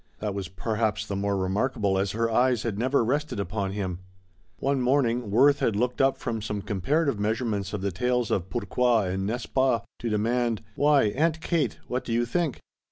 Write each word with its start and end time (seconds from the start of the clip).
That 0.17 0.33
was 0.33 0.47
perhaps 0.47 1.05
the 1.05 1.15
more 1.15 1.37
remarkable 1.37 1.95
as 1.95 2.13
her 2.13 2.27
eyes 2.27 2.63
had 2.63 2.79
never 2.79 3.05
rested 3.05 3.39
upon 3.39 3.73
him. 3.73 3.99
One 4.57 4.81
morning 4.81 5.29
Worth 5.29 5.59
had 5.59 5.75
looked 5.75 6.01
up 6.01 6.17
from 6.17 6.41
some 6.41 6.63
comparative 6.63 7.19
measurements 7.19 7.71
of 7.71 7.81
the 7.81 7.91
tails 7.91 8.31
of 8.31 8.49
Pourquoi 8.49 9.09
and 9.11 9.27
N'est 9.27 9.43
ce 9.43 9.45
pas 9.45 9.81
to 9.99 10.09
demand: 10.09 10.63
"Why, 10.75 11.03
Aunt 11.09 11.39
Kate, 11.39 11.77
what 11.87 12.03
do 12.03 12.13
you 12.13 12.25
think?" 12.25 12.59